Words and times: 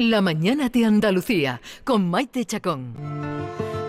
La 0.00 0.20
mañana 0.20 0.68
de 0.68 0.84
Andalucía 0.84 1.60
con 1.82 2.08
Maite 2.08 2.44
Chacón. 2.44 2.94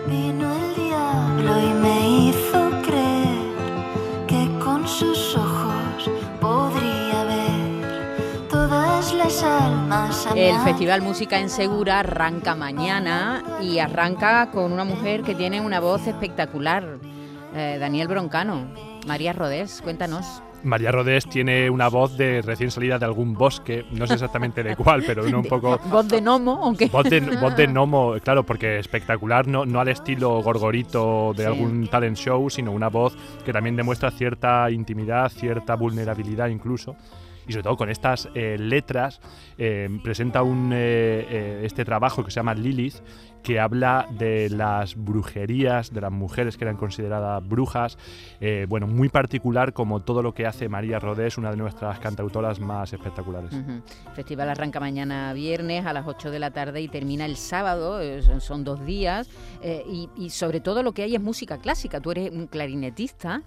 Vino 0.08 0.52
el 0.56 0.74
diablo 0.74 1.62
y 1.62 1.72
me 1.74 2.30
hizo 2.30 2.68
creer 2.84 4.26
que 4.26 4.48
con 4.58 4.88
sus 4.88 5.36
ojos 5.36 6.10
podría 6.40 7.24
ver 7.26 8.48
todas 8.50 9.14
las 9.14 9.40
almas. 9.44 10.26
El 10.34 10.58
Festival 10.64 11.00
Música 11.00 11.38
en 11.38 11.48
Segura 11.48 12.00
arranca 12.00 12.56
mañana 12.56 13.44
y 13.62 13.78
arranca 13.78 14.50
con 14.50 14.72
una 14.72 14.82
mujer 14.82 15.22
que 15.22 15.36
tiene 15.36 15.60
una 15.60 15.78
voz 15.78 16.08
espectacular, 16.08 16.98
eh, 17.54 17.76
Daniel 17.78 18.08
Broncano. 18.08 18.66
María 19.06 19.32
Rodés, 19.32 19.80
cuéntanos. 19.80 20.42
María 20.62 20.92
Rodés 20.92 21.26
tiene 21.26 21.70
una 21.70 21.88
voz 21.88 22.16
de 22.16 22.42
recién 22.42 22.70
salida 22.70 22.98
de 22.98 23.04
algún 23.04 23.34
bosque, 23.34 23.84
no 23.92 24.06
sé 24.06 24.14
exactamente 24.14 24.62
de 24.62 24.76
cuál, 24.76 25.02
pero 25.06 25.24
uno 25.24 25.38
un 25.38 25.44
poco... 25.46 25.78
¿Voz 25.90 26.08
de 26.08 26.20
gnomo 26.20 26.52
o 26.68 26.74
qué? 26.74 26.86
Voz 26.86 27.04
de, 27.04 27.20
voz 27.20 27.56
de 27.56 27.66
gnomo, 27.66 28.14
claro, 28.22 28.44
porque 28.44 28.78
espectacular, 28.78 29.46
no, 29.46 29.64
no 29.64 29.80
al 29.80 29.88
estilo 29.88 30.42
gorgorito 30.42 31.32
de 31.34 31.44
Sí. 31.44 31.46
algún 31.48 31.86
talent 31.88 32.16
show, 32.16 32.50
sino 32.50 32.72
una 32.72 32.88
voz 32.88 33.16
que 33.44 33.52
también 33.52 33.76
demuestra 33.76 34.10
cierta 34.10 34.70
intimidad, 34.70 35.30
cierta 35.30 35.74
vulnerabilidad 35.76 36.48
incluso. 36.48 36.96
Y 37.46 37.52
sobre 37.52 37.62
todo 37.64 37.76
con 37.76 37.90
estas 37.90 38.28
eh, 38.34 38.56
letras, 38.58 39.20
eh, 39.58 39.88
presenta 40.02 40.42
un, 40.42 40.70
eh, 40.72 41.62
este 41.64 41.84
trabajo 41.84 42.24
que 42.24 42.30
se 42.30 42.36
llama 42.36 42.54
Lilith, 42.54 42.96
que 43.42 43.58
habla 43.58 44.06
de 44.18 44.50
las 44.50 44.94
brujerías, 44.96 45.94
de 45.94 46.02
las 46.02 46.12
mujeres 46.12 46.58
que 46.58 46.64
eran 46.64 46.76
consideradas 46.76 47.42
brujas. 47.46 47.96
bueno, 48.68 48.86
muy 48.86 49.08
particular 49.08 49.72
como 49.72 50.00
todo 50.00 50.22
lo 50.22 50.34
que 50.34 50.46
hace 50.46 50.68
María 50.68 50.98
Rodés, 50.98 51.38
una 51.38 51.50
de 51.50 51.56
nuestras 51.56 51.98
cantautoras 52.00 52.60
más 52.60 52.92
espectaculares. 52.92 53.50
Festival 54.14 54.50
arranca 54.50 54.78
mañana 54.78 55.32
viernes 55.32 55.86
a 55.86 55.94
las 55.94 56.06
8 56.06 56.30
de 56.30 56.38
la 56.38 56.50
tarde 56.50 56.82
y 56.82 56.88
termina 56.88 57.24
el 57.24 57.36
sábado, 57.36 57.98
son- 58.40 58.60
dos 58.62 58.84
días, 58.84 59.30
y, 59.88 60.28
sobre 60.28 60.60
todo 60.60 60.82
lo 60.82 60.92
que 60.92 61.02
hay 61.04 61.14
es 61.14 61.20
música 61.22 61.56
clásica. 61.56 61.98
Tú 62.00 62.10
eres 62.10 62.30
un 62.30 62.46
clarinetista, 62.46 63.42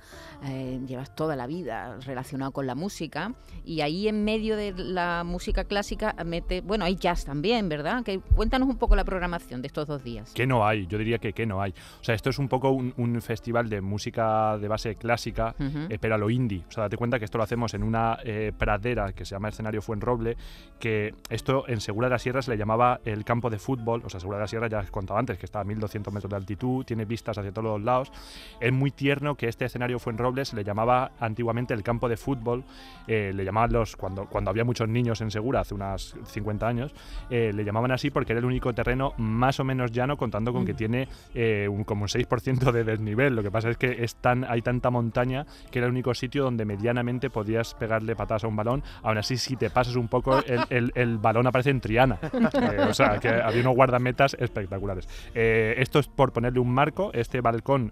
llevas 0.87 1.15
toda 1.15 1.35
la 1.35 1.45
vida 1.45 1.97
relacionado 2.05 2.51
con 2.51 2.65
la 2.65 2.73
música, 2.73 3.33
y 3.63 3.81
ahí 3.83 4.07
en 4.07 4.23
medio 4.23 4.57
de 4.57 4.73
la 4.75 5.23
música 5.23 5.63
clásica 5.65 6.15
mete, 6.25 6.61
bueno, 6.61 6.85
hay 6.85 6.95
jazz 6.95 7.25
también, 7.25 7.69
¿verdad? 7.69 8.03
Que, 8.03 8.19
cuéntanos 8.19 8.67
un 8.69 8.77
poco 8.77 8.95
la 8.95 9.03
programación 9.03 9.61
de 9.61 9.67
estos 9.67 9.87
dos 9.87 10.03
días. 10.03 10.31
¿Qué 10.33 10.47
no 10.47 10.65
hay? 10.65 10.87
Yo 10.87 10.97
diría 10.97 11.17
que 11.19 11.33
qué 11.33 11.45
no 11.45 11.61
hay. 11.61 11.71
O 11.99 12.03
sea, 12.03 12.15
esto 12.15 12.29
es 12.29 12.39
un 12.39 12.47
poco 12.47 12.69
un, 12.71 12.93
un 12.97 13.21
festival 13.21 13.69
de 13.69 13.81
música 13.81 14.57
de 14.57 14.67
base 14.67 14.95
clásica, 14.95 15.55
Ujú. 15.59 15.79
eh, 15.89 15.97
pero 15.99 16.15
a 16.15 16.17
lo 16.17 16.29
indie. 16.29 16.63
O 16.67 16.71
sea, 16.71 16.83
date 16.83 16.97
cuenta 16.97 17.19
que 17.19 17.25
esto 17.25 17.37
lo 17.37 17.43
hacemos 17.43 17.73
en 17.73 17.83
una 17.83 18.17
eh, 18.23 18.51
pradera 18.57 19.13
que 19.13 19.25
se 19.25 19.35
llama 19.35 19.49
escenario 19.49 19.81
Fuenroble, 19.81 20.37
que 20.79 21.13
esto 21.29 21.65
en 21.67 21.79
Segura 21.81 22.07
de 22.07 22.11
la 22.11 22.19
Sierra 22.19 22.41
se 22.41 22.51
le 22.51 22.57
llamaba 22.57 22.99
el 23.05 23.23
campo 23.23 23.49
de 23.49 23.59
fútbol. 23.59 24.01
O 24.05 24.09
sea, 24.09 24.19
Segura 24.19 24.37
de 24.37 24.43
la 24.43 24.47
Sierra 24.47 24.67
ya 24.67 24.79
os 24.79 24.91
contaba 24.91 25.19
antes 25.19 25.37
que 25.37 25.45
está 25.45 25.59
a 25.59 25.63
1200 25.63 26.13
metros 26.13 26.29
de 26.29 26.35
altitud, 26.37 26.85
tiene 26.85 27.05
vistas 27.05 27.37
hacia 27.37 27.51
todos 27.51 27.65
los 27.77 27.81
lados. 27.83 28.11
Es 28.59 28.71
muy 28.71 28.91
tierno 28.91 29.35
que 29.35 29.47
este 29.47 29.65
escenario 29.65 29.99
Fuenroble 29.99 30.45
se 30.45 30.55
le 30.55 30.63
llamaba 30.63 31.11
antiguamente 31.19 31.73
el 31.73 31.83
campo 31.83 32.07
de 32.09 32.17
fútbol. 32.17 32.63
eh, 33.07 33.31
le 33.33 33.43
llamaban 33.43 33.71
los, 33.73 33.97
cuando, 33.97 34.25
cuando 34.27 34.49
había 34.51 34.63
muchos 34.63 34.87
niños 34.87 35.19
en 35.19 35.29
Segura, 35.31 35.59
hace 35.59 35.73
unas 35.73 36.15
50 36.25 36.65
años, 36.65 36.93
eh, 37.29 37.51
le 37.53 37.65
llamaban 37.65 37.91
así 37.91 38.09
porque 38.09 38.31
era 38.31 38.39
el 38.39 38.45
único 38.45 38.71
terreno 38.73 39.13
más 39.17 39.59
o 39.59 39.65
menos 39.65 39.91
llano, 39.91 40.15
contando 40.15 40.53
con 40.53 40.63
que 40.65 40.73
Mm. 40.73 40.77
tiene 40.77 41.07
eh, 41.33 41.67
un, 41.69 41.83
como 41.83 42.03
un 42.03 42.07
6% 42.07 42.71
de 42.71 42.83
desnivel. 42.85 43.35
Lo 43.35 43.43
que 43.43 43.51
pasa 43.51 43.69
es 43.69 43.77
que 43.77 44.03
es 44.03 44.15
tan, 44.15 44.45
hay 44.45 44.61
tanta 44.61 44.89
montaña 44.89 45.45
que 45.71 45.79
era 45.79 45.87
el 45.87 45.91
único 45.91 46.13
sitio 46.13 46.43
donde 46.45 46.63
medianamente 46.65 47.29
podías 47.29 47.73
pegarle 47.73 48.15
patadas 48.15 48.43
a 48.45 48.47
un 48.47 48.55
balón. 48.55 48.83
Aún 49.01 49.17
así, 49.17 49.35
si 49.37 49.55
te 49.57 49.69
pasas 49.69 49.95
un 49.95 50.07
poco, 50.07 50.37
el, 50.45 50.61
el- 50.69 50.91
el 50.95 51.17
balón 51.17 51.47
aparece 51.47 51.71
en 51.71 51.81
Triana. 51.81 52.19
Eh, 52.23 52.85
o 52.87 52.93
sea, 52.93 53.19
que 53.19 53.27
había 53.29 53.61
unos 53.61 53.75
guardametas 53.75 54.35
espectaculares. 54.39 55.07
Esto 55.33 55.99
es 55.99 56.07
por 56.07 56.31
ponerle 56.31 56.59
un 56.59 56.71
marco, 56.71 57.11
este 57.13 57.41
balcón 57.41 57.91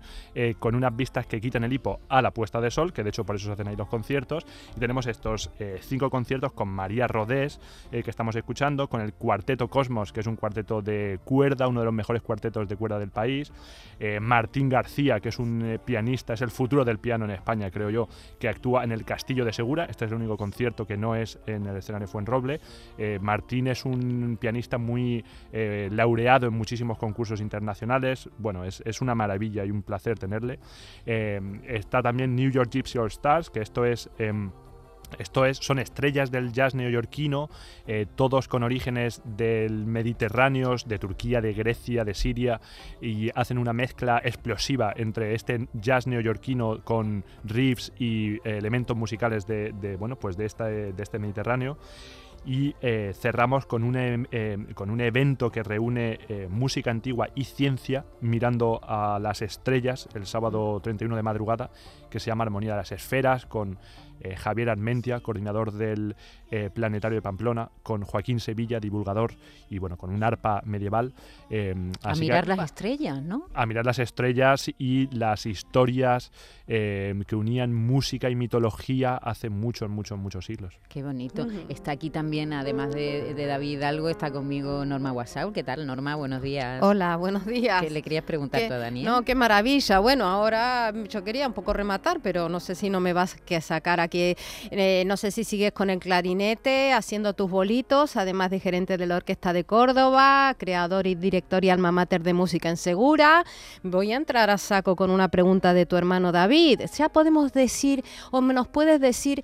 con 0.60 0.76
unas 0.76 0.96
vistas 0.96 1.26
que 1.26 1.42
quitan 1.42 1.64
el 1.64 1.74
hipo 1.74 2.00
a 2.10 2.22
la 2.22 2.32
puesta 2.32 2.62
de 2.62 2.70
sol, 2.72 2.94
que 2.94 3.04
de 3.04 3.10
hecho 3.10 3.24
por 3.24 3.36
eso 3.36 3.48
se 3.48 3.54
hacen 3.54 3.68
ahí 3.68 3.76
los 3.76 3.88
conciertos. 3.88 4.46
Y 4.76 4.80
tenemos 4.80 5.08
estos 5.08 5.50
cinco 5.82 6.10
conciertos 6.10 6.52
con 6.54 6.68
María 6.68 7.08
Rodés, 7.08 7.60
eh, 7.92 8.04
que 8.04 8.10
estamos 8.10 8.36
escuchando, 8.36 8.88
con 8.88 9.02
el 9.02 9.14
Cuarteto 9.14 9.68
Cosmos, 9.70 10.12
que 10.12 10.20
es 10.20 10.28
un 10.28 10.36
cuarteto 10.36 10.82
de 10.82 11.20
cuerda, 11.24 11.68
uno 11.68 11.80
de 11.80 11.86
los 11.86 11.94
mejores 11.94 12.22
cuartetos 12.22 12.68
de 12.68 12.76
cuerda 12.76 13.00
del 13.00 13.10
país. 13.10 13.52
eh, 14.00 14.20
Martín 14.20 14.68
García, 14.68 15.20
que 15.20 15.30
es 15.30 15.38
un 15.38 15.62
eh, 15.64 15.80
pianista, 15.80 16.34
es 16.34 16.42
el 16.42 16.50
futuro 16.50 16.84
del 16.84 16.98
piano 16.98 17.26
en 17.26 17.32
España, 17.32 17.70
creo 17.70 17.90
yo, 17.90 18.08
que 18.40 18.50
actúa 18.50 18.84
en 18.84 18.92
el 18.92 19.06
Castillo 19.06 19.46
de 19.46 19.54
Segura. 19.54 19.86
Este 19.86 20.06
es 20.06 20.12
el 20.12 20.18
único 20.18 20.38
concierto 20.38 20.88
que 20.88 20.98
no 20.98 21.16
es 21.16 21.40
en 21.46 21.68
el 21.68 21.78
escenario 21.78 22.08
Fuenroble. 22.08 22.60
Martín 23.22 23.68
es 23.68 23.86
un 23.86 24.38
pianista 24.40 24.78
muy 24.78 25.24
laureado 25.52 26.48
en 26.48 26.54
muchísimos 26.54 26.98
concursos 26.98 27.42
internacionales. 27.42 28.30
Bueno, 28.38 28.64
es, 28.66 28.82
es 28.86 29.02
una 29.02 29.14
maravilla 29.14 29.64
y 29.66 29.72
un 29.72 29.84
placer 29.84 30.18
tenerle. 30.18 30.60
Está 31.06 32.02
también 32.02 32.36
New 32.36 32.50
York 32.50 32.72
Gypsy 32.72 32.98
All 32.98 33.08
Stars, 33.08 33.50
que 33.50 33.62
esto 33.62 33.86
es... 33.86 34.10
esto 35.20 35.46
es, 35.46 35.58
son 35.58 35.80
estrellas 35.80 36.32
del 36.32 36.52
jazz 36.52 36.76
neoyorquino, 36.76 37.50
eh, 37.88 38.06
todos 38.16 38.48
con 38.48 38.64
orígenes 38.64 39.22
del 39.26 39.86
Mediterráneo, 39.86 40.76
de 40.86 41.00
Turquía, 41.00 41.42
de 41.42 41.54
Grecia, 41.54 42.04
de 42.04 42.14
Siria, 42.14 42.62
y 43.02 43.30
hacen 43.36 43.58
una 43.58 43.74
mezcla 43.74 44.22
explosiva 44.24 44.94
entre 44.96 45.36
este 45.36 45.68
jazz 45.74 46.08
neoyorquino 46.08 46.84
con 46.84 47.24
riffs 47.44 47.92
y 47.98 48.36
eh, 48.36 48.58
elementos 48.58 48.96
musicales 48.96 49.46
de, 49.48 49.96
bueno, 50.00 50.18
pues 50.18 50.38
de 50.38 50.46
este 50.46 51.20
Mediterráneo. 51.20 51.78
Y 52.46 52.76
eh, 52.82 53.14
cerramos 53.14 53.66
con 53.68 53.84
un, 53.84 53.96
em- 53.96 54.26
em, 54.32 54.74
con 54.74 54.90
un 54.90 55.00
evento 55.00 55.52
que 55.52 55.62
reúne 55.62 56.20
eh, 56.28 56.48
música 56.50 56.90
antigua 56.90 57.30
y 57.36 57.44
ciencia 57.44 58.06
mirando 58.22 58.80
a 58.84 59.20
las 59.20 59.42
estrellas 59.44 60.10
el 60.16 60.26
sábado 60.26 60.80
31 60.82 61.16
de 61.16 61.22
madrugada, 61.24 61.70
que 62.10 62.20
se 62.20 62.28
llama 62.32 62.44
Armonía 62.44 62.72
de 62.72 62.78
las 62.78 62.92
Esferas, 62.92 63.46
con 63.46 63.78
eh, 64.24 64.36
Javier 64.36 64.70
Armentia, 64.70 65.20
coordinador 65.22 65.72
del 65.72 66.16
eh, 66.52 66.70
Planetario 66.72 67.16
de 67.18 67.22
Pamplona, 67.24 67.70
con 67.82 68.04
Joaquín 68.04 68.40
Sevilla, 68.40 68.80
divulgador, 68.80 69.34
y 69.70 69.80
bueno, 69.80 69.98
con 69.98 70.12
un 70.14 70.24
arpa 70.24 70.62
medieval. 70.66 71.14
eh, 71.50 71.74
A 72.04 72.10
así 72.12 72.22
que- 72.22 72.26
mirar 72.28 72.48
las 72.48 72.60
estrellas, 72.66 73.22
¿no? 73.24 73.46
a 73.54 73.66
mirar 73.66 73.86
las 73.86 73.98
estrellas 74.00 74.70
y 74.78 75.08
las 75.16 75.46
historias 75.48 76.32
eh, 76.68 77.16
que 77.28 77.36
unían 77.36 77.74
música 77.74 78.30
y 78.30 78.36
mitología 78.36 79.16
hace 79.16 79.50
muchos, 79.50 79.90
muchos, 79.90 80.20
muchos 80.20 80.46
siglos. 80.46 80.78
Qué 80.88 81.02
bonito. 81.04 81.48
Está 81.70 81.92
aquí 81.92 82.10
también, 82.12 82.31
además 82.40 82.94
de, 82.94 83.34
de 83.34 83.46
David 83.46 83.72
Hidalgo, 83.72 84.08
está 84.08 84.32
conmigo 84.32 84.86
Norma 84.86 85.12
Guasau. 85.12 85.52
¿Qué 85.52 85.64
tal, 85.64 85.86
Norma? 85.86 86.16
Buenos 86.16 86.42
días. 86.42 86.82
Hola, 86.82 87.18
buenos 87.18 87.46
días. 87.46 87.82
¿Qué 87.82 87.90
le 87.90 88.02
querías 88.02 88.24
preguntar 88.24 88.62
tú 88.70 88.74
a 88.74 88.78
Daniel? 88.78 89.06
No, 89.06 89.24
qué 89.24 89.36
maravilla. 89.36 90.00
Bueno, 90.00 90.26
ahora 90.26 90.94
yo 91.10 91.26
quería 91.26 91.46
un 91.46 91.54
poco 91.54 91.74
rematar, 91.74 92.22
pero 92.22 92.48
no 92.48 92.62
sé 92.62 92.76
si 92.76 92.90
no 92.90 93.02
me 93.02 93.12
vas 93.12 93.36
a 93.36 93.62
sacar 93.62 94.00
aquí. 94.00 94.36
Eh, 94.70 95.04
no 95.08 95.18
sé 95.18 95.32
si 95.32 95.44
sigues 95.44 95.74
con 95.74 95.90
el 95.90 96.00
clarinete, 96.00 96.94
haciendo 96.94 97.34
tus 97.34 97.50
bolitos, 97.52 98.16
además 98.16 98.50
de 98.50 98.62
gerente 98.62 98.98
de 98.98 99.08
la 99.08 99.18
Orquesta 99.18 99.52
de 99.52 99.66
Córdoba, 99.66 100.56
creador 100.58 101.08
y 101.08 101.16
director 101.16 101.66
y 101.66 101.70
alma 101.70 101.92
mater 101.92 102.24
de 102.24 102.34
música 102.34 102.70
en 102.70 102.78
Segura. 102.78 103.44
Voy 103.84 104.14
a 104.14 104.16
entrar 104.16 104.50
a 104.50 104.58
saco 104.58 104.96
con 104.96 105.12
una 105.12 105.28
pregunta 105.28 105.74
de 105.74 105.86
tu 105.86 105.98
hermano 105.98 106.32
David. 106.32 106.80
Ya 106.98 107.10
podemos 107.10 107.52
decir, 107.52 108.06
o 108.32 108.40
nos 108.40 108.70
puedes 108.70 109.02
decir, 109.02 109.44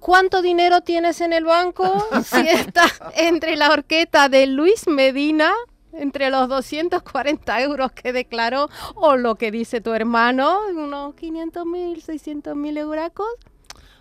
¿Cuánto 0.00 0.42
dinero 0.42 0.82
tienes 0.82 1.20
en 1.20 1.32
el 1.32 1.44
banco? 1.44 2.06
Si 2.22 2.48
está 2.48 2.84
entre 3.16 3.56
la 3.56 3.70
horqueta 3.70 4.28
de 4.28 4.46
Luis 4.46 4.86
Medina, 4.88 5.52
entre 5.92 6.30
los 6.30 6.48
240 6.48 7.62
euros 7.62 7.92
que 7.92 8.12
declaró, 8.12 8.68
o 8.94 9.16
lo 9.16 9.36
que 9.36 9.50
dice 9.50 9.80
tu 9.80 9.92
hermano, 9.92 10.60
unos 10.68 11.14
500 11.14 11.66
mil, 11.66 12.02
600 12.02 12.56
mil 12.56 12.76
euracos. 12.76 13.26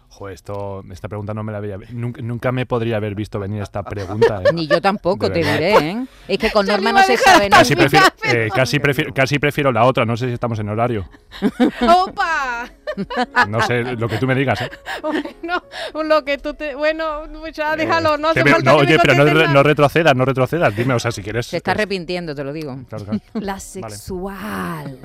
Joder, 0.10 0.34
esto, 0.34 0.82
esta 0.92 1.10
pregunta 1.10 1.34
no 1.34 1.44
me 1.44 1.52
la 1.52 1.58
había... 1.58 1.78
Nunca, 1.90 2.22
nunca 2.22 2.52
me 2.54 2.66
podría 2.66 2.98
haber 2.98 3.16
visto 3.16 3.38
venir 3.38 3.62
esta 3.62 3.84
pregunta. 3.84 4.42
¿eh? 4.46 4.54
Ni 4.54 4.66
yo 4.66 4.80
tampoco, 4.80 5.30
te 5.30 5.40
diré, 5.40 5.78
¿eh? 5.78 6.06
Es 6.30 6.38
que 6.38 6.52
con 6.52 6.66
Norma 6.66 6.94
no 6.94 7.04
se 7.04 7.18
sabe 7.18 7.50
nada. 7.50 7.64
Casi 7.64 7.76
prefiero, 7.76 8.06
Mira, 8.24 8.46
eh, 8.46 8.50
casi, 8.54 8.80
prefiero, 8.80 9.14
casi 9.14 9.40
prefiero 9.40 9.74
la 9.74 9.84
otra, 9.84 10.06
no 10.06 10.16
sé 10.16 10.28
si 10.28 10.34
estamos 10.34 10.58
en 10.60 10.70
horario. 10.70 11.10
¡Opa! 11.82 12.72
No 13.50 13.62
sé, 13.62 13.84
lo 13.84 14.08
que 14.08 14.18
tú 14.18 14.28
me 14.28 14.36
digas. 14.36 14.62
¿eh? 14.62 14.70
Bueno, 15.02 15.64
lo 16.04 16.24
que 16.24 16.38
tú 16.38 16.54
te... 16.54 16.76
Bueno, 16.76 17.24
pues 17.40 17.54
ya 17.56 17.76
déjalo, 17.76 18.18
no 18.18 18.34
Te 18.34 18.40
hace 18.42 18.44
veo- 18.50 18.56
falta 18.56 18.72
no, 18.72 18.80
que 18.80 18.86
me 18.86 18.92
oye, 18.94 19.00
pero 19.02 19.14
no, 19.16 19.26
re- 19.26 19.48
no 19.50 19.64
retrocedas, 19.64 20.16
no 20.16 20.26
retrocedas. 20.26 20.76
Dime, 20.76 20.94
o 20.94 21.00
sea, 21.00 21.12
si 21.12 21.22
quieres... 21.22 21.48
Se 21.48 21.58
está 21.58 21.72
es- 21.72 21.78
arrepintiendo, 21.78 22.34
te 22.36 22.44
lo 22.44 22.54
digo. 22.54 22.78
claro, 22.90 23.06
claro. 23.06 23.20
La 23.34 23.60
sexual. 23.60 25.00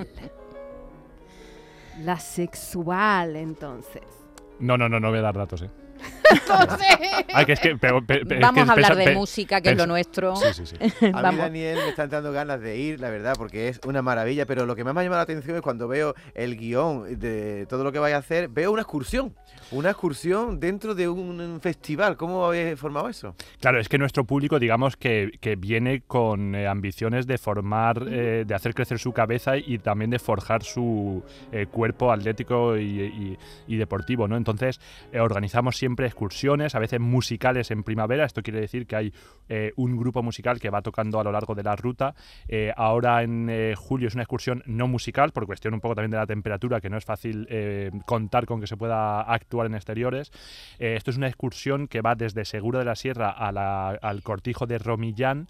La 2.02 2.18
sexual, 2.18 3.36
entonces. 3.36 4.02
No, 4.58 4.76
no, 4.78 4.88
no, 4.88 5.00
no 5.00 5.10
voy 5.10 5.18
a 5.18 5.22
dar 5.22 5.36
datos, 5.36 5.62
¿eh? 5.62 5.70
Entonces, 6.30 6.86
Ah, 7.34 7.44
que 7.44 7.52
es 7.52 7.60
que, 7.60 7.76
pero- 7.76 8.04
pero- 8.04 8.24
pero 8.26 8.40
es 8.40 8.42
Vamos 8.42 8.64
que 8.64 8.70
a 8.70 8.72
hablar 8.72 8.96
de 8.96 9.04
pe- 9.04 9.14
música, 9.14 9.60
que 9.60 9.70
es 9.70 9.76
lo 9.76 9.86
nuestro. 9.86 10.36
Sí, 10.36 10.46
sí, 10.52 10.66
sí. 10.66 10.76
A 11.14 11.30
mí. 11.30 11.36
Daniel, 11.38 11.78
me 11.82 11.88
están 11.90 12.10
dando 12.10 12.32
ganas 12.32 12.60
de 12.60 12.76
ir, 12.78 13.00
la 13.00 13.10
verdad, 13.10 13.34
porque 13.36 13.68
es 13.68 13.80
una 13.86 14.02
maravilla. 14.02 14.46
Pero 14.46 14.66
lo 14.66 14.74
que 14.76 14.84
más 14.84 14.94
me 14.94 15.00
ha 15.00 15.04
llamado 15.04 15.18
la 15.20 15.22
atención 15.24 15.56
es 15.56 15.62
cuando 15.62 15.88
veo 15.88 16.14
el 16.34 16.56
guion 16.56 17.18
de 17.18 17.66
todo 17.68 17.84
lo 17.84 17.92
que 17.92 17.98
vais 17.98 18.14
a 18.14 18.18
hacer, 18.18 18.48
veo 18.48 18.72
una 18.72 18.82
excursión. 18.82 19.34
Una 19.72 19.90
excursión 19.90 20.58
dentro 20.58 20.94
de 20.94 21.08
un 21.08 21.60
festival. 21.60 22.16
¿Cómo 22.16 22.44
habéis 22.46 22.78
formado 22.78 23.08
eso? 23.08 23.34
Claro, 23.60 23.78
es 23.80 23.88
que 23.88 23.98
nuestro 23.98 24.24
público, 24.24 24.58
digamos 24.58 24.96
que, 24.96 25.30
que 25.40 25.54
viene 25.56 26.02
con 26.06 26.54
eh, 26.54 26.66
ambiciones 26.66 27.26
de 27.26 27.38
formar, 27.38 28.04
eh, 28.10 28.44
de 28.46 28.54
hacer 28.54 28.74
crecer 28.74 28.98
su 28.98 29.12
cabeza 29.12 29.56
y 29.56 29.78
también 29.78 30.10
de 30.10 30.18
forjar 30.18 30.62
su 30.64 31.22
eh, 31.52 31.66
cuerpo 31.66 32.10
atlético 32.12 32.76
y, 32.76 32.82
y- 33.00 33.38
y 33.68 33.76
deportivo, 33.76 34.26
¿no? 34.26 34.36
Entonces, 34.36 34.80
eh, 35.12 35.20
organizamos 35.20 35.76
siempre 35.76 36.06
excursiones, 36.06 36.19
a 36.20 36.78
veces 36.78 37.00
musicales 37.00 37.70
en 37.70 37.82
primavera. 37.82 38.24
Esto 38.24 38.42
quiere 38.42 38.60
decir 38.60 38.86
que 38.86 38.96
hay 38.96 39.12
eh, 39.48 39.72
un 39.76 39.96
grupo 39.96 40.22
musical 40.22 40.60
que 40.60 40.68
va 40.70 40.82
tocando 40.82 41.18
a 41.18 41.24
lo 41.24 41.32
largo 41.32 41.54
de 41.54 41.62
la 41.62 41.76
ruta. 41.76 42.14
Eh, 42.46 42.72
ahora 42.76 43.22
en 43.22 43.48
eh, 43.48 43.74
julio 43.76 44.08
es 44.08 44.14
una 44.14 44.22
excursión 44.24 44.62
no 44.66 44.86
musical, 44.86 45.32
por 45.32 45.46
cuestión 45.46 45.72
un 45.74 45.80
poco 45.80 45.94
también 45.94 46.10
de 46.10 46.18
la 46.18 46.26
temperatura, 46.26 46.80
que 46.80 46.90
no 46.90 46.98
es 46.98 47.04
fácil 47.04 47.48
contar 48.06 48.44
con 48.46 48.60
que 48.60 48.66
se 48.66 48.76
pueda 48.76 49.22
actuar 49.22 49.66
en 49.66 49.74
exteriores. 49.74 50.30
Esto 50.78 51.10
es 51.10 51.16
una 51.16 51.28
excursión 51.28 51.88
que 51.88 52.00
va 52.02 52.14
desde 52.14 52.44
Seguro 52.44 52.78
de 52.78 52.84
la 52.84 52.94
Sierra 52.96 53.30
a 53.30 53.50
la- 53.52 53.90
al 53.90 54.22
cortijo 54.22 54.66
de 54.66 54.78
Romillán. 54.78 55.48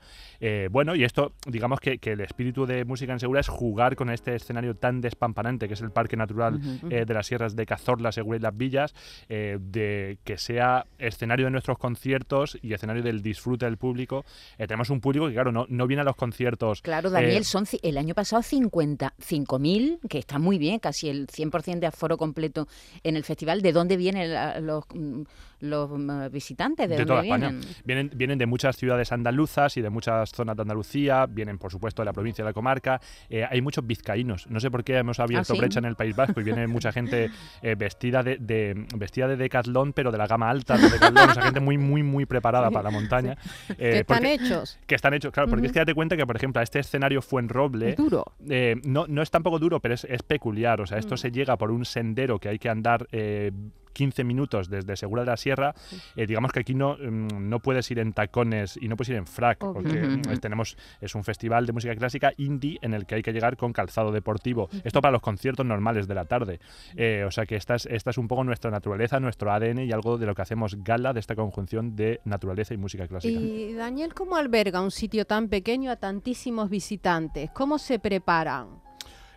Bueno, 0.70 0.94
y 0.94 1.04
esto, 1.04 1.32
digamos 1.46 1.80
que, 1.80 1.98
que 1.98 2.12
el 2.12 2.20
espíritu 2.20 2.66
de 2.66 2.84
Música 2.84 3.12
en 3.12 3.20
Segura 3.20 3.40
es 3.40 3.48
jugar 3.48 3.96
con 3.96 4.10
este 4.10 4.34
escenario 4.34 4.76
tan 4.76 5.00
despampanante 5.00 5.66
que 5.68 5.74
es 5.74 5.80
el 5.82 5.90
Parque 5.90 6.16
Natural 6.16 6.60
de 6.88 7.14
las 7.14 7.26
Sierras 7.26 7.56
de 7.56 7.66
Cazorla, 7.66 8.12
Segura 8.12 8.36
y 8.38 8.40
Las 8.40 8.56
Villas, 8.56 8.94
de 9.28 10.18
que 10.24 10.38
sea 10.38 10.59
escenario 10.98 11.46
de 11.46 11.50
nuestros 11.50 11.78
conciertos 11.78 12.58
y 12.62 12.72
escenario 12.72 13.02
del 13.02 13.22
disfrute 13.22 13.64
del 13.66 13.76
público. 13.76 14.24
Eh, 14.58 14.66
tenemos 14.66 14.90
un 14.90 15.00
público 15.00 15.26
que, 15.28 15.34
claro, 15.34 15.52
no, 15.52 15.66
no 15.68 15.86
viene 15.86 16.02
a 16.02 16.04
los 16.04 16.16
conciertos. 16.16 16.82
Claro, 16.82 17.10
Daniel, 17.10 17.42
eh, 17.42 17.44
son 17.44 17.64
el 17.82 17.98
año 17.98 18.14
pasado 18.14 18.42
55.000, 18.42 19.98
que 20.08 20.18
está 20.18 20.38
muy 20.38 20.58
bien, 20.58 20.78
casi 20.78 21.08
el 21.08 21.26
100% 21.26 21.78
de 21.80 21.86
aforo 21.86 22.16
completo 22.16 22.68
en 23.02 23.16
el 23.16 23.24
festival. 23.24 23.62
¿De 23.62 23.72
dónde 23.72 23.96
vienen 23.96 24.32
la- 24.32 24.60
los, 24.60 24.84
mm, 24.94 25.22
los 25.60 25.90
mm, 25.90 26.30
visitantes? 26.30 26.88
¿De, 26.88 26.96
de 26.96 27.04
dónde 27.04 27.06
toda 27.06 27.22
vienen? 27.22 27.58
España. 27.60 27.74
Vienen, 27.84 28.10
vienen 28.14 28.38
de 28.38 28.46
muchas 28.46 28.76
ciudades 28.76 29.12
andaluzas 29.12 29.76
y 29.76 29.82
de 29.82 29.90
muchas 29.90 30.30
zonas 30.30 30.56
de 30.56 30.62
Andalucía, 30.62 31.26
vienen 31.26 31.58
por 31.58 31.70
supuesto 31.70 32.02
de 32.02 32.06
la 32.06 32.12
provincia 32.12 32.44
de 32.44 32.50
la 32.50 32.54
comarca. 32.54 33.00
Eh, 33.28 33.44
hay 33.48 33.60
muchos 33.60 33.86
vizcaínos. 33.86 34.46
No 34.48 34.60
sé 34.60 34.70
por 34.70 34.84
qué 34.84 34.96
hemos 34.98 35.20
abierto 35.20 35.52
¿Ah, 35.52 35.56
sí? 35.56 35.60
brecha 35.60 35.78
en 35.78 35.84
el 35.86 35.96
País 35.96 36.14
Vasco 36.16 36.40
y 36.40 36.44
viene 36.44 36.66
mucha 36.66 36.92
gente 36.92 37.30
vestida 37.78 38.22
de, 38.22 38.36
de- 38.38 38.86
vestida 38.96 39.28
de 39.28 39.36
Decathlon, 39.36 39.92
pero 39.92 40.10
de 40.10 40.18
la 40.18 40.26
gama 40.26 40.49
alta 40.50 40.76
de 40.76 40.90
Decathlon. 40.90 41.30
o 41.30 41.34
sea, 41.34 41.42
gente 41.44 41.60
muy, 41.60 41.78
muy, 41.78 42.02
muy 42.02 42.26
preparada 42.26 42.70
para 42.70 42.84
la 42.84 42.90
montaña. 42.90 43.36
Eh, 43.70 43.76
que 43.78 43.98
están 44.00 44.18
porque- 44.18 44.34
hechos. 44.34 44.78
que 44.86 44.94
están 44.94 45.14
hechos, 45.14 45.32
claro, 45.32 45.48
porque 45.48 45.66
es 45.66 45.70
Ujú. 45.70 45.74
que 45.74 45.80
date 45.80 45.94
cuenta 45.94 46.16
que, 46.16 46.26
por 46.26 46.36
ejemplo, 46.36 46.60
a 46.60 46.62
este 46.62 46.78
escenario 46.80 47.22
Fuenroble, 47.22 47.90
Es 47.90 47.96
duro. 47.96 48.24
eh, 48.48 48.76
no, 48.84 49.06
no 49.08 49.22
es 49.22 49.30
tampoco 49.30 49.58
duro, 49.58 49.80
pero 49.80 49.94
es, 49.94 50.04
es 50.04 50.22
peculiar. 50.22 50.80
O 50.80 50.86
sea, 50.86 50.98
esto 50.98 51.14
Mm. 51.14 51.18
se 51.18 51.30
llega 51.30 51.56
por 51.56 51.70
un 51.70 51.84
sendero 51.84 52.38
que 52.38 52.48
hay 52.48 52.58
que 52.58 52.68
andar 52.68 53.06
eh, 53.12 53.52
15 53.92 54.24
minutos 54.24 54.68
desde 54.68 54.96
Segura 54.96 55.22
de 55.22 55.30
la 55.30 55.36
Sierra. 55.36 55.74
Eh, 56.16 56.26
digamos 56.26 56.52
que 56.52 56.60
aquí 56.60 56.74
no, 56.74 56.96
mm, 56.96 57.48
no 57.48 57.60
puedes 57.60 57.90
ir 57.90 57.98
en 57.98 58.12
tacones 58.12 58.78
y 58.80 58.88
no 58.88 58.96
puedes 58.96 59.10
ir 59.10 59.16
en 59.16 59.26
frac, 59.26 59.58
porque 59.58 60.02
mm, 60.02 60.38
tenemos, 60.40 60.76
es 61.00 61.14
un 61.14 61.24
festival 61.24 61.66
de 61.66 61.72
música 61.72 61.94
clásica 61.94 62.32
indie 62.36 62.78
en 62.82 62.94
el 62.94 63.06
que 63.06 63.16
hay 63.16 63.22
que 63.22 63.32
llegar 63.32 63.56
con 63.56 63.72
calzado 63.72 64.12
deportivo. 64.12 64.68
Esto 64.84 65.00
para 65.00 65.12
los 65.12 65.22
conciertos 65.22 65.66
normales 65.66 66.06
de 66.08 66.14
la 66.14 66.24
tarde. 66.24 66.60
Eh, 66.96 67.24
o 67.26 67.30
sea 67.30 67.46
que 67.46 67.56
esta 67.56 67.74
es, 67.74 67.86
esta 67.86 68.10
es 68.10 68.18
un 68.18 68.28
poco 68.28 68.44
nuestra 68.44 68.70
naturaleza, 68.70 69.20
nuestro 69.20 69.52
ADN 69.52 69.80
y 69.80 69.92
algo 69.92 70.18
de 70.18 70.26
lo 70.26 70.34
que 70.34 70.42
hacemos 70.42 70.76
gala 70.82 71.12
de 71.12 71.20
esta 71.20 71.34
conjunción 71.34 71.96
de 71.96 72.20
naturaleza 72.24 72.74
y 72.74 72.76
música 72.76 73.06
clásica. 73.06 73.40
Y 73.40 73.74
Daniel, 73.74 74.14
¿cómo 74.14 74.36
alberga 74.36 74.80
un 74.80 74.90
sitio 74.90 75.24
tan 75.24 75.48
pequeño 75.48 75.90
a 75.90 75.96
tantísimos 75.96 76.70
visitantes? 76.70 77.50
¿Cómo 77.52 77.78
se 77.78 77.98
preparan? 77.98 78.68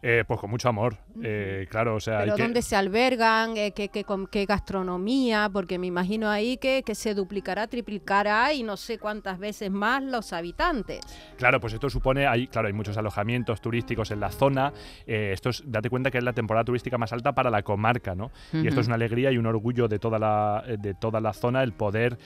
Eh, 0.06 0.26
pues 0.28 0.38
con 0.38 0.50
mucho 0.50 0.68
amor, 0.68 0.98
eh, 1.22 1.68
claro, 1.70 1.96
o 1.96 2.00
sea, 2.00 2.20
hay 2.20 2.26
¿Pero 2.26 2.38
que... 2.38 2.44
dónde 2.44 2.62
se 2.62 2.76
albergan? 2.76 3.56
Eh, 3.58 3.72
¿qué, 3.72 3.90
qué, 3.90 4.06
qué 4.32 4.46
gastronomía? 4.46 5.50
Porque 5.52 5.78
me 5.78 5.88
imagino 5.88 6.30
ahí 6.30 6.58
que, 6.58 6.84
que 6.84 6.96
se 6.96 7.14
duplicará, 7.14 7.68
triplicará 7.68 8.54
y 8.54 8.64
no 8.64 8.78
sé 8.78 8.98
cuántas 8.98 9.38
veces 9.40 9.70
más 9.70 10.04
los 10.04 10.34
habitantes. 10.34 11.02
Claro, 11.38 11.60
pues 11.60 11.74
esto 11.74 11.90
supone, 11.90 12.26
hay, 12.26 12.48
claro, 12.48 12.68
hay 12.68 12.74
muchos 12.74 12.98
alojamientos 12.98 13.62
turísticos 13.62 14.12
en 14.12 14.20
la 14.20 14.32
zona. 14.32 14.74
eh, 15.06 15.32
esto 15.34 15.50
es, 15.50 15.64
date 15.66 15.90
cuenta 15.90 16.10
que 16.10 16.18
es 16.18 16.24
la 16.24 16.34
temporada 16.34 16.64
turística 16.64 16.98
más 16.98 17.14
alta 17.14 17.34
para 17.34 17.50
la 17.50 17.64
comarca, 17.64 18.16
¿no? 18.16 18.32
Y 18.52 18.68
esto 18.68 18.82
es 18.82 18.88
una 18.88 18.96
alegría 18.96 19.32
y 19.32 19.38
un 19.38 19.46
orgullo 19.46 19.88
de 19.88 20.00
toda 20.00 20.20
la, 20.20 20.64
de 20.80 20.94
toda 20.94 21.20
la 21.20 21.34
zona 21.34 21.64
el 21.64 21.74
poder 21.74 22.18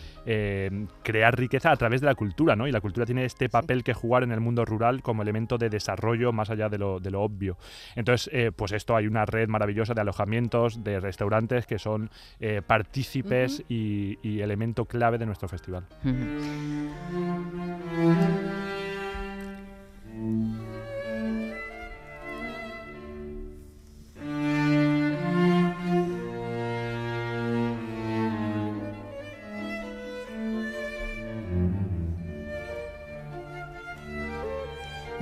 crear 1.03 1.37
riqueza 1.37 1.71
a 1.71 1.75
través 1.75 2.01
de 2.01 2.07
la 2.07 2.15
cultura, 2.15 2.55
¿no? 2.55 2.67
Y 2.67 2.71
la 2.71 2.81
cultura 2.81 3.05
tiene 3.05 3.25
este 3.25 3.49
papel 3.49 3.83
que 3.83 3.93
jugar 3.93 4.23
en 4.23 4.31
el 4.31 4.39
mundo 4.39 4.65
rural 4.65 5.01
como 5.01 5.21
elemento 5.21 5.57
de 5.57 5.69
desarrollo 5.69 6.31
más 6.31 6.49
allá 6.49 6.69
de 6.69 6.77
lo, 6.77 6.99
de 6.99 7.11
lo 7.11 7.21
obvio. 7.21 7.57
Entonces, 7.95 8.53
pues 8.55 8.71
esto 8.77 8.95
hay 8.95 9.07
una 9.07 9.25
red 9.25 9.49
maravillosa 9.49 9.93
de 9.93 10.01
alojamientos, 10.01 10.83
de 10.83 10.99
restaurantes 10.99 11.65
que 11.65 11.79
son 11.79 12.09
eh, 12.39 12.61
partícipes 12.65 13.63
y, 13.67 14.17
y 14.21 14.41
elemento 14.41 14.85
clave 14.85 15.17
de 15.17 15.25
nuestro 15.25 15.47
festival. 15.49 15.85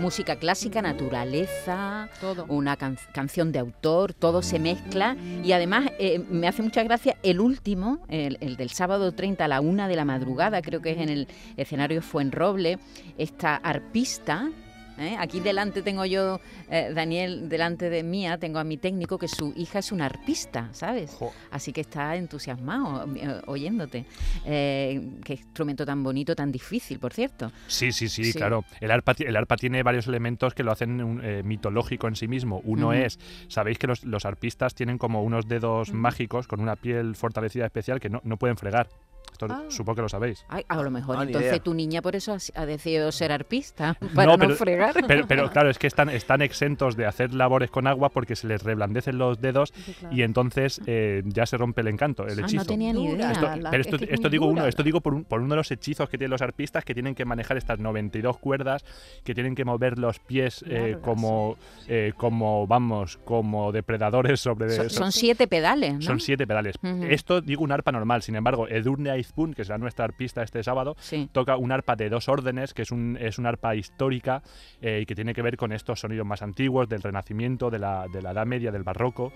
Música 0.06 0.36
clásica, 0.36 0.84
naturaleza, 0.84 2.10
Todo. 2.22 2.46
una 2.48 2.78
can- 2.78 3.00
canción 3.12 3.52
de 3.52 3.58
autor, 3.58 4.14
todo 4.14 4.44
se 4.44 4.60
mezcla 4.60 5.18
y 5.44 5.52
además 5.52 5.90
eh, 5.98 6.24
me 6.30 6.48
hace 6.48 6.62
mucha 6.62 6.84
gracia 6.84 7.18
el 7.24 7.40
último, 7.40 7.98
el, 8.08 8.38
el 8.40 8.56
del 8.56 8.70
sábado 8.70 9.14
30 9.14 9.46
a 9.46 9.48
la 9.48 9.62
una 9.62 9.88
de 9.88 9.96
la 9.96 10.06
madrugada, 10.06 10.62
creo 10.62 10.80
que 10.80 10.92
es 10.92 11.00
en 11.00 11.10
el 11.10 11.28
escenario 11.58 12.04
Fuenroble, 12.04 12.78
esta 13.18 13.56
arpista. 13.56 14.52
¿Eh? 14.98 15.16
Aquí 15.20 15.40
delante 15.40 15.82
tengo 15.82 16.06
yo, 16.06 16.40
eh, 16.70 16.92
Daniel, 16.94 17.50
delante 17.50 17.90
de 17.90 18.04
mía, 18.04 18.38
tengo 18.38 18.60
a 18.60 18.64
mi 18.64 18.78
técnico 18.78 19.18
que 19.18 19.28
su 19.28 19.54
hija 19.56 19.80
es 19.80 19.92
una 19.92 20.06
arpista, 20.06 20.70
¿sabes? 20.72 21.12
Jo. 21.12 21.32
Así 21.52 21.74
que 21.74 21.82
está 21.82 22.16
entusiasmado 22.16 23.06
eh, 23.16 23.42
oyéndote. 23.48 24.06
Eh, 24.46 25.20
qué 25.24 25.34
instrumento 25.34 25.86
tan 25.86 26.04
bonito, 26.04 26.36
tan 26.36 26.52
difícil, 26.52 27.00
por 27.00 27.14
cierto. 27.14 27.52
Sí, 27.68 27.92
sí, 27.92 28.08
sí, 28.10 28.26
Sí. 28.26 28.34
claro. 28.34 28.64
El 28.80 28.92
arpa, 28.92 29.16
el 29.18 29.36
arpa 29.36 29.56
tiene 29.58 29.84
varios 29.84 30.08
elementos 30.08 30.54
que 30.54 30.64
lo 30.64 30.72
hacen 30.72 31.02
un, 31.02 31.24
eh, 31.24 31.44
mitológico 31.44 32.08
en 32.08 32.16
sí 32.16 32.28
mismo. 32.28 32.62
Uno 32.64 32.94
es, 32.94 33.20
sabéis 33.48 33.78
que 33.78 33.88
los, 33.88 34.04
los 34.04 34.26
arpistas 34.26 34.74
tienen 34.76 34.98
como 34.98 35.24
unos 35.24 35.48
dedos 35.48 35.94
mágicos 35.94 36.48
con 36.48 36.60
una 36.60 36.76
piel 36.76 37.16
fortalecida 37.16 37.66
especial 37.66 38.00
que 38.00 38.10
no, 38.10 38.22
no 38.24 38.38
pueden 38.38 38.58
fregar. 38.58 38.90
Esto 39.36 39.48
Ah. 39.50 39.64
supongo 39.68 39.98
que 39.98 40.02
lo 40.04 40.10
sabéis. 40.10 40.46
Ay, 40.48 40.64
a 40.70 40.82
lo 40.82 40.90
mejor 40.90 41.18
Ah, 41.20 41.24
entonces 41.24 41.62
tu 41.62 41.74
niña 41.74 42.02
por 42.02 42.16
eso 42.16 42.38
ha, 42.56 42.66
decidido 42.66 43.12
ser 43.12 43.32
arpista, 43.34 43.98
para 44.16 44.32
no, 44.32 44.38
pero- 44.38 44.56
fregar. 44.56 44.94
Pero, 45.08 45.28
pero 45.28 45.50
claro, 45.52 45.70
es 45.70 45.78
que 45.78 45.88
están, 45.88 46.10
están 46.10 46.42
exentos 46.42 46.96
de 46.96 47.06
hacer 47.06 47.34
labores 47.34 47.70
con 47.70 47.86
agua 47.88 48.10
porque 48.10 48.36
se 48.38 48.48
les 48.48 48.64
reblandecen 48.64 49.18
los 49.18 49.42
dedos 49.42 49.74
y 50.12 50.22
entonces 50.22 50.80
eh, 50.86 51.22
ya 51.26 51.46
se 51.46 51.58
rompe 51.58 51.82
el 51.82 51.88
encanto, 51.90 52.26
el 52.28 52.40
Ah, 52.40 52.44
hechizo. 52.44 52.64
no 52.64 52.66
tenía 52.66 52.94
ni 52.94 53.06
idea. 53.12 53.32
Esto- 53.32 53.56
la- 53.58 53.70
pero 53.72 53.82
es 53.82 53.88
esto, 53.88 53.98
que 54.00 54.06
es 54.06 54.12
esto 54.12 54.30
digo 54.30 54.46
uno, 54.48 54.66
esto 54.68 54.84
digo 54.84 55.02
por, 55.02 55.14
un- 55.14 55.26
por 55.26 55.42
uno 55.42 55.50
de 55.50 55.58
los 55.58 55.72
hechizos 55.72 56.10
que 56.10 56.18
tienen 56.18 56.32
los 56.32 56.42
arpistas 56.42 56.86
que 56.86 56.94
tienen 56.94 57.14
que 57.14 57.26
manejar 57.26 57.58
estas 57.58 57.80
92 57.80 58.38
cuerdas, 58.38 58.86
que 59.26 59.34
tienen 59.36 59.54
que 59.56 59.66
mover 59.66 60.00
los 60.00 60.20
pies 60.20 60.64
eh, 60.68 60.98
como, 61.02 61.58
eh, 61.88 62.14
como, 62.16 62.68
vamos, 62.68 63.18
como 63.26 63.72
depredadores 63.74 64.40
sobre... 64.40 64.70
Son, 64.70 64.90
so- 64.90 64.96
son 64.98 65.12
siete 65.12 65.48
pedales, 65.48 65.96
¿no? 65.96 66.02
son 66.02 66.20
siete 66.22 66.48
pedales. 66.48 66.76
Esto 67.10 67.42
digo 67.42 67.64
un 67.64 67.72
arpa 67.72 67.92
normal, 67.92 68.22
sin 68.22 68.36
embargo, 68.36 68.68
Edurne 68.68 69.10
Aizpun, 69.26 69.54
que 69.54 69.66
será 69.66 69.78
nuestra 69.78 70.06
arpista 70.06 70.44
este 70.44 70.64
sábado, 70.64 70.96
Sí. 71.00 71.30
toca 71.32 71.58
un 71.58 71.72
arpa 71.72 71.96
de 71.96 72.10
dos 72.10 72.30
órdenes, 72.30 72.74
que 72.74 72.84
es 72.84 72.92
un, 72.92 73.18
es 73.20 73.38
un 73.40 73.46
arpa 73.46 73.76
histórica 73.76 74.42
eh, 74.82 75.00
y 75.02 75.06
que 75.06 75.16
tiene 75.16 75.34
que 75.34 75.42
ver 75.42 75.58
con 75.58 75.72
estos 75.72 76.00
sonidos 76.00 76.26
más 76.26 76.42
antiguos 76.42 76.88
del 76.88 77.02
Renacimiento, 77.02 77.70
de 77.70 77.80
la, 77.80 78.08
de 78.08 78.22
la 78.22 78.32
Edad 78.32 78.46
Media, 78.46 78.72
del 78.72 78.84
Barroco, 78.84 79.32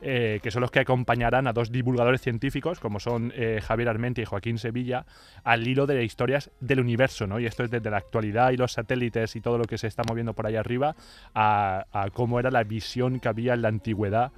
eh, 0.00 0.40
que 0.42 0.50
son 0.50 0.60
los 0.62 0.70
que 0.70 0.80
acompañarán 0.80 1.46
a 1.46 1.52
dos 1.52 1.70
divulgadores 1.70 2.20
científicos, 2.20 2.80
como 2.80 3.00
son 3.00 3.32
eh, 3.34 3.60
Javier 3.62 3.88
Armentia 3.88 4.22
y 4.22 4.24
Joaquín 4.26 4.58
Sevilla, 4.58 5.06
al 5.44 5.66
hilo 5.66 5.86
de 5.86 6.02
historias 6.04 6.50
del 6.60 6.80
universo, 6.80 7.26
¿no? 7.26 7.38
Y 7.40 7.46
esto 7.46 7.64
es 7.64 7.70
desde 7.70 7.90
la 7.90 7.98
actualidad 7.98 8.50
y 8.50 8.56
los 8.56 8.72
satélites 8.72 9.36
y 9.36 9.40
todo 9.40 9.58
lo 9.58 9.64
que 9.64 9.78
se 9.78 9.86
está 9.86 10.02
moviendo 10.08 10.34
por 10.34 10.46
ahí 10.46 10.56
arriba, 10.56 10.94
a, 11.34 11.84
a 11.92 12.10
cómo 12.10 12.38
era 12.40 12.50
la 12.50 12.64
visión 12.64 13.20
que 13.20 13.28
había 13.28 13.54
en 13.54 13.62
la 13.62 13.68
antigüedad. 13.68 14.32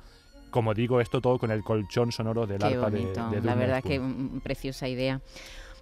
Como 0.56 0.72
digo, 0.72 1.02
esto 1.02 1.20
todo 1.20 1.38
con 1.38 1.50
el 1.50 1.62
colchón 1.62 2.12
sonoro 2.12 2.46
del 2.46 2.60
Qué 2.60 2.64
arpa 2.64 2.88
de, 2.88 3.00
bonito. 3.00 3.28
de 3.28 3.42
la 3.42 3.52
Edurne 3.52 3.56
verdad 3.56 3.82
que 3.82 4.00
preciosa 4.42 4.88
idea. 4.88 5.20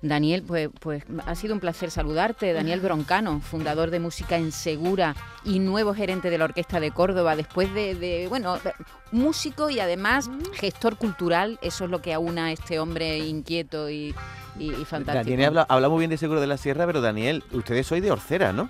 Daniel, 0.03 0.43
pues, 0.43 0.69
pues 0.81 1.05
ha 1.27 1.37
sido 1.37 1.55
un 1.55 1.61
placer 1.61 1.93
saludarte. 1.93 2.53
Daniel 2.53 2.81
Broncano, 2.81 3.41
fundador 3.41 3.91
de 3.91 4.01
Música 4.01 4.37
en 4.37 4.51
Segura 4.51 5.15
y 5.45 5.61
nuevo 5.61 5.95
gerente 5.95 6.29
de 6.29 6.39
la 6.39 6.47
Orquesta 6.47 6.81
de 6.81 6.91
Córdoba, 6.91 7.37
después 7.37 7.73
de, 7.73 7.95
de 7.95 8.27
bueno, 8.29 8.59
músico 9.13 9.71
y 9.71 9.79
además 9.79 10.29
gestor 10.55 10.97
cultural, 10.97 11.61
eso 11.63 11.85
es 11.85 11.91
lo 11.93 12.03
que 12.03 12.13
aúna 12.13 12.47
a 12.47 12.53
este 12.53 12.81
hombre 12.81 13.19
inquieto 13.19 13.89
y, 13.89 14.13
y, 14.59 14.73
y 14.73 14.85
fantástico. 14.85 15.31
Daniel 15.31 15.45
habla, 15.51 15.67
habla 15.69 15.89
muy 15.89 16.01
bien 16.01 16.11
de 16.11 16.17
Seguro 16.19 16.41
de 16.41 16.49
la 16.49 16.57
Sierra, 16.57 16.85
pero 16.85 17.01
Daniel, 17.01 17.45
ustedes 17.53 17.87
sois 17.87 18.03
de 18.03 18.11
Orcera, 18.11 18.53
¿no? 18.53 18.69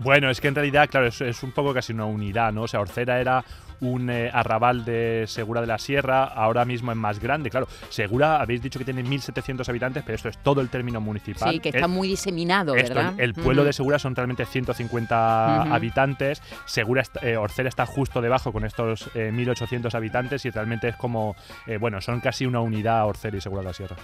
Bueno, 0.00 0.28
es 0.28 0.42
que 0.42 0.48
en 0.48 0.54
realidad, 0.54 0.90
claro, 0.90 1.06
es, 1.06 1.22
es 1.22 1.42
un 1.42 1.52
poco 1.52 1.72
casi 1.72 1.94
una 1.94 2.04
unidad, 2.04 2.52
¿no? 2.52 2.64
O 2.64 2.68
sea, 2.68 2.80
Orcera 2.80 3.18
era 3.18 3.44
un 3.80 4.10
eh, 4.10 4.30
arrabal 4.32 4.84
de 4.84 5.24
Segura 5.26 5.60
de 5.60 5.66
la 5.66 5.78
Sierra, 5.78 6.24
ahora 6.24 6.64
mismo 6.64 6.90
es 6.92 6.96
más 6.98 7.18
grande, 7.20 7.50
claro. 7.50 7.68
Segura, 7.88 8.40
habéis 8.40 8.62
dicho 8.62 8.78
que 8.78 8.84
tiene 8.84 9.02
1.700 9.04 9.68
habitantes, 9.68 10.02
pero 10.04 10.16
esto 10.16 10.28
es 10.28 10.38
todo 10.38 10.60
el 10.60 10.68
término 10.68 11.00
municipal. 11.00 11.52
Sí, 11.52 11.60
que 11.60 11.68
está 11.70 11.86
El- 11.86 11.88
muy 11.88 12.08
diseminado, 12.08 12.74
esto, 12.74 12.94
¿verdad? 12.94 13.14
el 13.18 13.34
pueblo 13.34 13.62
Ujú. 13.62 13.66
de 13.66 13.72
Segura 13.72 13.98
son 13.98 14.14
realmente 14.16 14.44
150 14.46 15.62
Ujú. 15.64 15.74
habitantes. 15.74 16.42
Segura, 16.66 17.02
eh, 17.22 17.36
Orcera 17.36 17.68
está 17.68 17.86
justo 17.86 18.20
debajo 18.20 18.52
con 18.52 18.64
estos 18.64 19.10
eh, 19.14 19.30
1.800 19.32 19.94
habitantes 19.94 20.44
y 20.44 20.50
realmente 20.50 20.88
es 20.88 20.96
como, 20.96 21.36
eh, 21.66 21.76
bueno, 21.78 22.00
son 22.00 22.20
casi 22.20 22.46
una 22.46 22.60
unidad 22.60 23.06
Orcera 23.06 23.36
y 23.36 23.40
Segura 23.40 23.62
de 23.62 23.68
la 23.68 23.74
Sierra. 23.74 23.96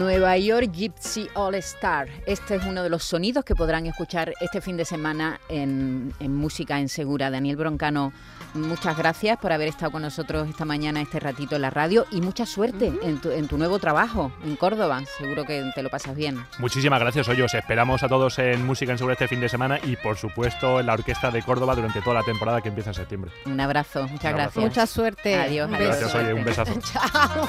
Nueva 0.00 0.38
York 0.38 0.72
Gypsy 0.72 1.28
All 1.34 1.54
Star. 1.56 2.08
Este 2.24 2.54
es 2.54 2.64
uno 2.64 2.82
de 2.82 2.88
los 2.88 3.04
sonidos 3.04 3.44
que 3.44 3.54
podrán 3.54 3.84
escuchar 3.84 4.32
este 4.40 4.62
fin 4.62 4.78
de 4.78 4.86
semana 4.86 5.38
en, 5.50 6.14
en 6.20 6.34
Música 6.34 6.80
en 6.80 6.88
Segura. 6.88 7.30
Daniel 7.30 7.56
Broncano, 7.56 8.10
muchas 8.54 8.96
gracias 8.96 9.36
por 9.36 9.52
haber 9.52 9.68
estado 9.68 9.92
con 9.92 10.00
nosotros 10.00 10.48
esta 10.48 10.64
mañana, 10.64 11.02
este 11.02 11.20
ratito 11.20 11.56
en 11.56 11.60
la 11.62 11.68
radio 11.68 12.06
y 12.10 12.22
mucha 12.22 12.46
suerte 12.46 12.90
en, 13.02 13.20
tu, 13.20 13.30
en 13.30 13.46
tu 13.46 13.58
nuevo 13.58 13.78
trabajo 13.78 14.32
en 14.42 14.56
Córdoba. 14.56 15.02
Seguro 15.18 15.44
que 15.44 15.70
te 15.74 15.82
lo 15.82 15.90
pasas 15.90 16.16
bien. 16.16 16.42
Muchísimas 16.58 16.98
gracias, 16.98 17.28
hoy 17.28 17.42
os 17.42 17.52
esperamos 17.52 18.02
a 18.02 18.08
todos 18.08 18.38
en 18.38 18.64
Música 18.64 18.92
en 18.92 18.96
Segura 18.96 19.12
este 19.12 19.28
fin 19.28 19.42
de 19.42 19.50
semana 19.50 19.78
y 19.84 19.96
por 19.96 20.16
supuesto 20.16 20.80
en 20.80 20.86
la 20.86 20.94
Orquesta 20.94 21.30
de 21.30 21.42
Córdoba 21.42 21.74
durante 21.74 22.00
toda 22.00 22.14
la 22.20 22.22
temporada 22.22 22.62
que 22.62 22.70
empieza 22.70 22.88
en 22.88 22.94
septiembre. 22.94 23.30
Un 23.44 23.60
abrazo, 23.60 24.04
muchas 24.04 24.32
Un 24.32 24.40
abrazo. 24.40 24.60
gracias. 24.60 24.64
Mucha 24.64 24.86
suerte. 24.86 25.34
Adiós, 25.34 25.70
adiós. 25.70 25.88
Gracias, 25.98 26.14
oye, 26.14 26.32
un 26.32 26.44
besazo. 26.46 26.72
Chao. 26.90 27.48